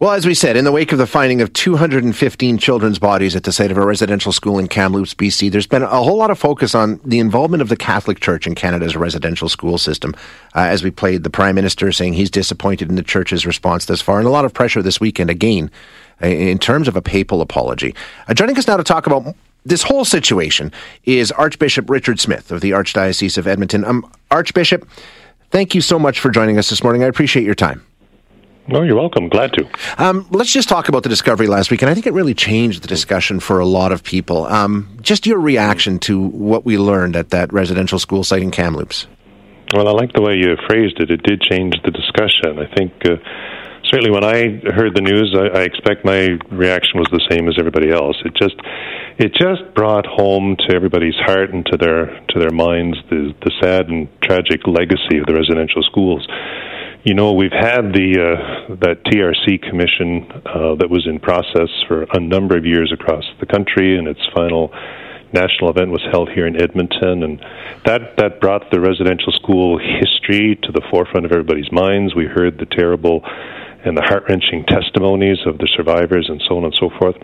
[0.00, 3.44] Well, as we said, in the wake of the finding of 215 children's bodies at
[3.44, 6.38] the site of a residential school in Kamloops, BC, there's been a whole lot of
[6.38, 10.14] focus on the involvement of the Catholic Church in Canada's residential school system.
[10.54, 14.00] Uh, as we played the Prime Minister saying he's disappointed in the Church's response thus
[14.00, 15.70] far, and a lot of pressure this weekend again
[16.22, 17.94] uh, in terms of a papal apology.
[18.26, 19.36] Uh, joining us now to talk about
[19.66, 20.72] this whole situation
[21.04, 23.84] is Archbishop Richard Smith of the Archdiocese of Edmonton.
[23.84, 24.88] Um, Archbishop,
[25.50, 27.04] thank you so much for joining us this morning.
[27.04, 27.84] I appreciate your time.
[28.70, 29.28] No, you're welcome.
[29.28, 29.68] Glad to.
[29.98, 32.84] Um, let's just talk about the discovery last week, and I think it really changed
[32.84, 34.46] the discussion for a lot of people.
[34.46, 39.08] Um, just your reaction to what we learned at that residential school site in Kamloops.
[39.74, 41.10] Well, I like the way you phrased it.
[41.10, 42.60] It did change the discussion.
[42.60, 43.16] I think uh,
[43.90, 47.56] certainly when I heard the news, I, I expect my reaction was the same as
[47.58, 48.16] everybody else.
[48.24, 48.54] It just
[49.18, 53.50] it just brought home to everybody's heart and to their to their minds the the
[53.60, 56.24] sad and tragic legacy of the residential schools
[57.04, 62.04] you know, we've had the uh, that TRC commission uh, that was in process for
[62.12, 64.70] a number of years across the country, and its final
[65.32, 67.40] national event was held here in Edmonton, and
[67.86, 72.14] that that brought the residential school history to the forefront of everybody's minds.
[72.14, 73.24] We heard the terrible
[73.82, 77.16] and the heart wrenching testimonies of the survivors, and so on and so forth.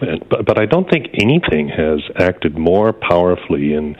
[0.00, 3.96] And, but, but I don't think anything has acted more powerfully in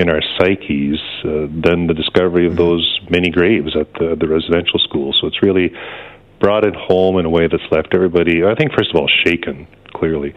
[0.00, 4.78] in our psyches uh, than the discovery of those many graves at the, the residential
[4.88, 5.14] school.
[5.20, 5.68] So it's really
[6.40, 9.68] brought it home in a way that's left everybody, I think, first of all, shaken,
[9.92, 10.34] clearly.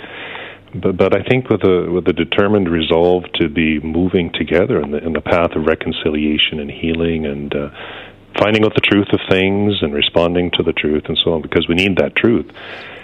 [0.75, 4.89] But, but I think with a with a determined resolve to be moving together in
[4.91, 7.69] the in the path of reconciliation and healing and uh,
[8.39, 11.67] finding out the truth of things and responding to the truth and so on, because
[11.67, 12.51] we need that truth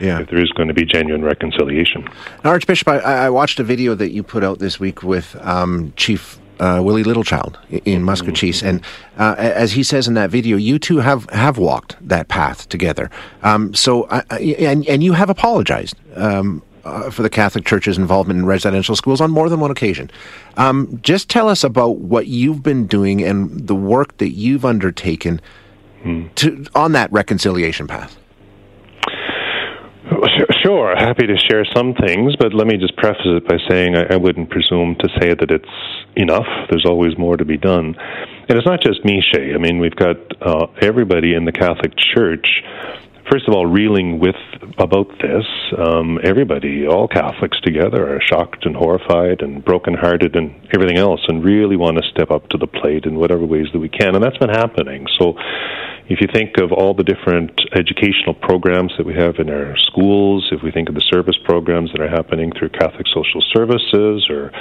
[0.01, 0.19] yeah.
[0.19, 2.03] if there is going to be genuine reconciliation.
[2.43, 5.93] Now, Archbishop, I, I watched a video that you put out this week with um,
[5.95, 8.81] Chief uh, Willie Littlechild in Maskwacis, and
[9.17, 13.09] uh, as he says in that video, you two have, have walked that path together.
[13.43, 18.39] Um, so, uh, and and you have apologized um, uh, for the Catholic Church's involvement
[18.39, 20.09] in residential schools on more than one occasion.
[20.57, 25.41] Um, just tell us about what you've been doing and the work that you've undertaken
[26.03, 26.27] hmm.
[26.35, 28.17] to, on that reconciliation path.
[30.63, 34.15] Sure, happy to share some things, but let me just preface it by saying I,
[34.15, 35.69] I wouldn't presume to say that it's
[36.17, 36.47] enough.
[36.69, 37.95] There's always more to be done.
[38.49, 39.53] And it's not just me, Shay.
[39.53, 42.63] I mean, we've got uh, everybody in the Catholic Church
[43.29, 44.35] first of all, reeling with
[44.77, 45.45] about this.
[45.77, 51.43] Um, everybody, all Catholics together, are shocked and horrified and brokenhearted and everything else, and
[51.43, 54.15] really want to step up to the plate in whatever ways that we can.
[54.15, 55.07] And that's been happening.
[55.19, 55.35] So,
[56.09, 60.49] if you think of all the different educational programs that we have in our schools,
[60.51, 64.51] if we think of the service programs that are happening through Catholic Social Services or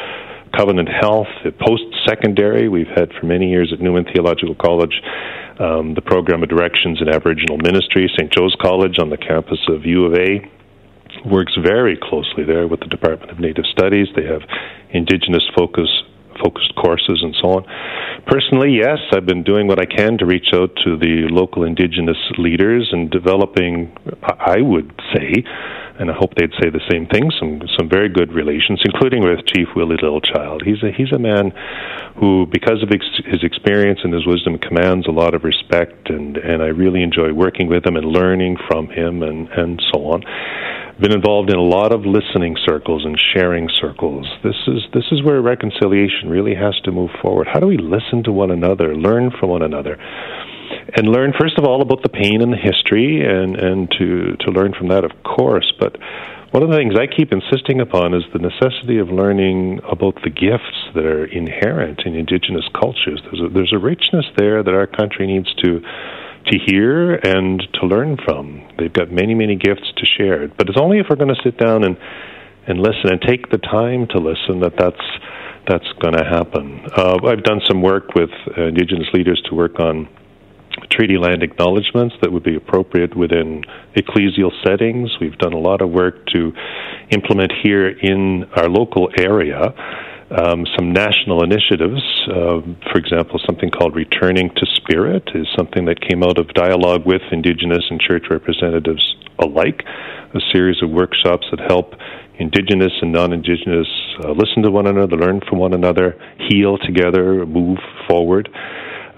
[0.54, 1.28] Covenant Health,
[1.60, 5.00] post secondary, we've had for many years at Newman Theological College
[5.58, 8.32] um, the program of directions in Aboriginal ministry, St.
[8.32, 10.40] Joe's College on the campus of U of A
[11.24, 14.06] works very closely there with the Department of Native Studies.
[14.14, 14.42] They have
[14.90, 15.88] Indigenous focus
[16.42, 17.64] focused courses and so on.
[18.26, 22.18] Personally, yes, I've been doing what I can to reach out to the local Indigenous
[22.38, 25.42] leaders and developing, I would say,
[25.98, 27.30] and I hope they'd say the same thing.
[27.38, 30.64] Some some very good relations, including with Chief Willie Littlechild.
[30.64, 31.52] He's a he's a man
[32.16, 36.36] who, because of ex- his experience and his wisdom, commands a lot of respect, and
[36.36, 40.22] and I really enjoy working with him and learning from him, and and so on.
[41.00, 44.26] Been involved in a lot of listening circles and sharing circles.
[44.42, 47.46] This is this is where reconciliation really has to move forward.
[47.46, 49.96] How do we listen to one another, learn from one another?
[50.96, 54.50] And learn first of all about the pain and the history and and to to
[54.50, 55.96] learn from that of course but
[56.50, 60.30] one of the things I keep insisting upon is the necessity of learning about the
[60.30, 63.20] gifts that are inherent in indigenous cultures.
[63.22, 65.80] There's a, there's a richness there that our country needs to
[66.46, 68.66] to hear and to learn from.
[68.78, 71.58] They've got many many gifts to share, but it's only if we're going to sit
[71.58, 71.98] down and
[72.66, 75.04] and listen and take the time to listen that that's
[75.68, 76.80] that's going to happen.
[76.96, 80.08] Uh, I've done some work with uh, indigenous leaders to work on
[80.90, 83.64] treaty land acknowledgments that would be appropriate within
[83.96, 85.10] ecclesial settings.
[85.20, 86.52] We've done a lot of work to
[87.10, 89.74] implement here in our local area
[90.30, 92.02] um, some national initiatives.
[92.28, 92.60] Uh,
[92.92, 97.22] for example, something called Returning to Spirit is something that came out of dialogue with
[97.32, 99.82] Indigenous and church representatives alike,
[100.34, 101.94] a series of workshops that help
[102.38, 103.88] Indigenous and non Indigenous
[104.22, 106.16] uh, listen to one another, learn from one another,
[106.48, 107.78] heal together, move
[108.08, 108.48] forward.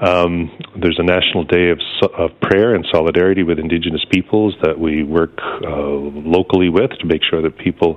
[0.01, 0.51] Um,
[0.81, 1.81] there's a national day of,
[2.17, 7.21] of, prayer and solidarity with Indigenous peoples that we work uh, locally with to make
[7.23, 7.97] sure that people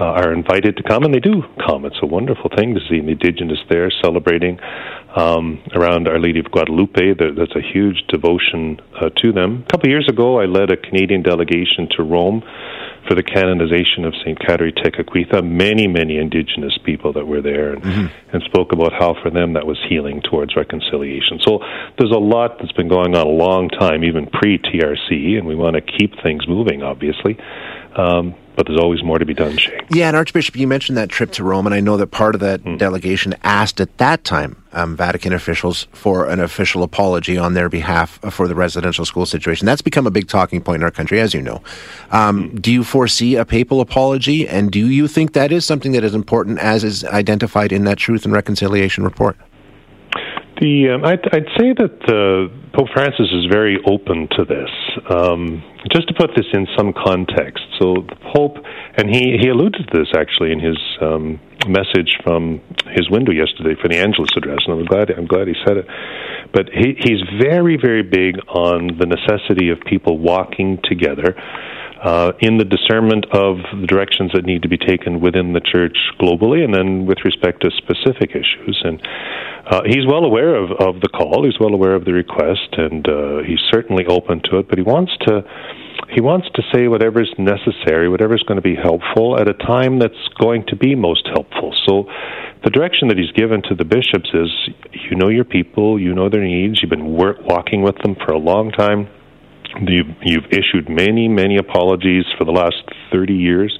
[0.00, 1.84] uh, are invited to come, and they do come.
[1.84, 4.58] It's a wonderful thing to see the Indigenous there celebrating
[5.14, 7.14] um, around Our Lady of Guadalupe.
[7.14, 9.64] That's a huge devotion uh, to them.
[9.68, 12.42] A couple of years ago, I led a Canadian delegation to Rome
[13.06, 14.38] for the canonization of St.
[14.38, 15.44] Kateri Tekakwitha.
[15.44, 18.06] Many, many indigenous people that were there and, mm-hmm.
[18.32, 21.33] and spoke about how for them that was healing towards reconciliation.
[21.40, 21.60] So
[21.98, 25.54] there's a lot that's been going on a long time, even pre TRC, and we
[25.54, 27.38] want to keep things moving, obviously.
[27.96, 29.80] Um, but there's always more to be done, Shay.
[29.90, 32.40] Yeah, and Archbishop, you mentioned that trip to Rome, and I know that part of
[32.40, 32.78] that mm.
[32.78, 38.20] delegation asked at that time um, Vatican officials for an official apology on their behalf
[38.30, 39.66] for the residential school situation.
[39.66, 41.62] That's become a big talking point in our country, as you know.
[42.10, 42.62] Um, mm.
[42.62, 46.14] Do you foresee a papal apology, and do you think that is something that is
[46.14, 49.36] important as is identified in that Truth and Reconciliation report?
[50.60, 52.46] The um, I'd, I'd, say that uh,
[52.76, 54.70] Pope Francis is very open to this.
[55.10, 58.58] Um, just to put this in some context, so the Pope,
[58.96, 62.60] and he, he alluded to this actually in his um, message from
[62.94, 65.86] his window yesterday for the Angelus address, and I'm glad I'm glad he said it.
[66.52, 71.34] But he, he's very very big on the necessity of people walking together.
[72.04, 75.96] Uh, in the discernment of the directions that need to be taken within the church
[76.20, 78.78] globally, and then with respect to specific issues.
[78.84, 79.00] And
[79.66, 81.44] uh, he's well aware of, of the call.
[81.44, 84.68] He's well aware of the request, and uh, he's certainly open to it.
[84.68, 85.42] But he wants to
[86.10, 90.28] he wants to say whatever's necessary, whatever's going to be helpful at a time that's
[90.38, 91.74] going to be most helpful.
[91.86, 92.04] So
[92.62, 94.50] the direction that he's given to the bishops is
[94.92, 98.32] you know your people, you know their needs, you've been work, walking with them for
[98.32, 99.08] a long time.
[99.80, 103.76] You've, you've issued many, many apologies for the last 30 years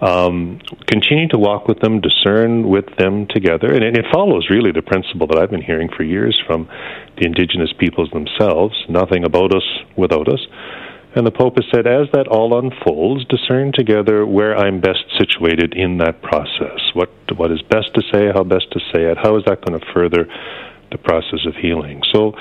[0.00, 3.72] um, continue to walk with them, discern with them together.
[3.72, 6.68] And it follows really the principle that I've been hearing for years from
[7.16, 9.64] the indigenous peoples themselves nothing about us
[9.96, 10.40] without us.
[11.14, 15.72] And the Pope has said, as that all unfolds, discern together where I'm best situated
[15.74, 16.78] in that process.
[16.92, 19.80] What what is best to say, how best to say it, how is that going
[19.80, 20.28] to further
[20.90, 22.02] the process of healing.
[22.12, 22.32] So,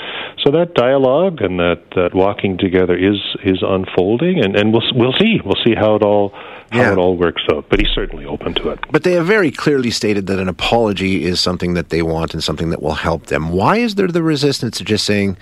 [0.43, 5.15] so that dialogue and that, that walking together is is unfolding, and, and we'll we'll
[5.19, 6.33] see we'll see how it all
[6.75, 6.91] how yeah.
[6.93, 7.65] it all works out.
[7.69, 8.79] But he's certainly open to it.
[8.91, 12.43] But they have very clearly stated that an apology is something that they want and
[12.43, 13.49] something that will help them.
[13.49, 15.37] Why is there the resistance to just saying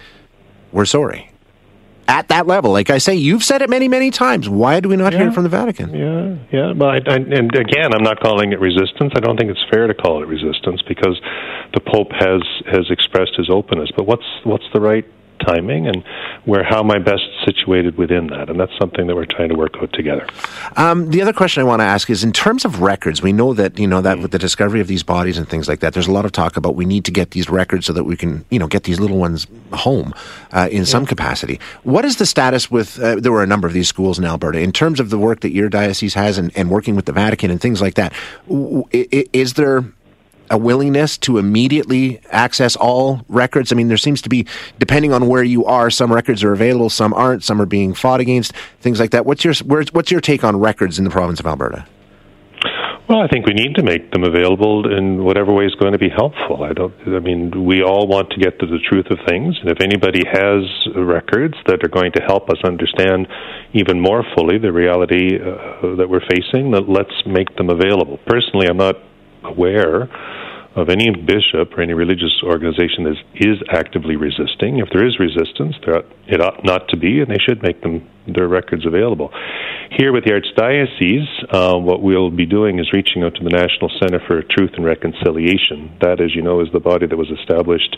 [0.71, 1.33] we're sorry?
[2.07, 2.71] at that level.
[2.71, 4.49] Like I say, you've said it many, many times.
[4.49, 5.19] Why do we not yeah.
[5.19, 5.93] hear it from the Vatican?
[5.93, 6.73] Yeah, yeah.
[6.73, 9.13] Well, I, I, and again, I'm not calling it resistance.
[9.15, 11.19] I don't think it's fair to call it resistance because
[11.73, 13.89] the Pope has has expressed his openness.
[13.95, 15.05] But what's what's the right
[15.45, 16.03] timing and
[16.45, 18.49] where how am I best situated within that?
[18.49, 20.27] And that's something that we're trying to work out together.
[20.75, 23.53] Um, the other question I want to ask is in terms of records, we know
[23.53, 26.07] that you know that with the discovery of these bodies and things like that, there's
[26.07, 28.45] a lot of talk about we need to get these records so that we can
[28.49, 30.13] you know get these little ones home
[30.51, 30.83] uh, in yeah.
[30.83, 31.59] some capacity.
[31.83, 32.99] What is the status with?
[32.99, 35.41] Uh, there were a number of these schools in Alberta in terms of the work
[35.41, 38.13] that your diocese has and, and working with the Vatican and things like that.
[38.91, 39.85] Is there
[40.53, 43.71] a willingness to immediately access all records?
[43.71, 44.45] I mean, there seems to be,
[44.79, 48.21] depending on where you are, some records are available, some aren't, some are being fought
[48.21, 49.25] against, things like that.
[49.25, 51.85] What's your what's your take on records in the province of Alberta?
[53.09, 55.99] Well, I think we need to make them available in whatever way is going to
[55.99, 56.63] be helpful.
[56.63, 56.93] I don't.
[57.05, 60.23] I mean, we all want to get to the truth of things, and if anybody
[60.23, 60.63] has
[60.95, 63.27] records that are going to help us understand
[63.73, 68.19] even more fully the reality uh, that we're facing, let's make them available.
[68.25, 68.95] Personally, I'm not
[69.43, 70.09] aware
[70.75, 74.79] of any bishop or any religious organization that is actively resisting.
[74.79, 75.75] If there is resistance,
[76.27, 79.31] it ought not to be, and they should make them their records available.
[79.91, 83.91] Here with the Archdiocese, uh, what we'll be doing is reaching out to the National
[84.01, 85.95] Center for Truth and Reconciliation.
[86.01, 87.97] That, as you know, is the body that was established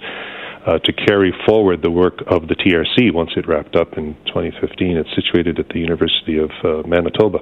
[0.66, 4.98] uh, to carry forward the work of the TRC once it wrapped up in 2015.
[4.98, 7.40] It's situated at the University of uh, Manitoba.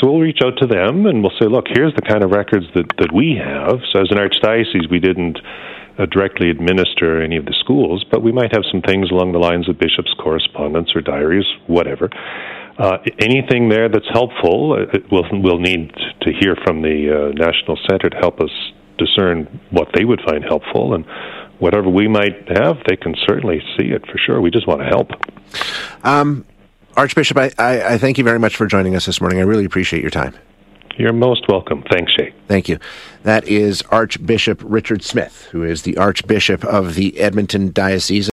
[0.00, 2.64] So we'll reach out to them and we'll say, look, here's the kind of records
[2.74, 3.80] that, that we have.
[3.92, 5.38] So as an archdiocese, we didn't
[5.98, 9.38] uh, directly administer any of the schools, but we might have some things along the
[9.38, 12.10] lines of bishops' correspondence or diaries, whatever.
[12.78, 17.78] Uh, anything there that's helpful, uh, we'll, we'll need to hear from the uh, National
[17.88, 18.50] Center to help us
[18.98, 21.04] discern what they would find helpful and
[21.58, 24.40] whatever we might have, they can certainly see it for sure.
[24.40, 25.10] We just want to help.
[26.04, 26.44] Um,
[26.96, 29.38] Archbishop, I, I, I thank you very much for joining us this morning.
[29.38, 30.34] I really appreciate your time.
[30.96, 31.84] You're most welcome.
[31.90, 32.32] Thanks, Shay.
[32.48, 32.78] Thank you.
[33.22, 38.24] That is Archbishop Richard Smith, who is the Archbishop of the Edmonton Diocese.